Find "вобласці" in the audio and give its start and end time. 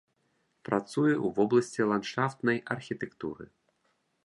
1.41-1.87